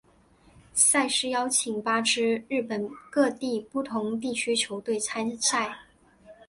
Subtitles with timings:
[0.73, 5.77] 赛事邀请八支日本各地不同地区球队参赛。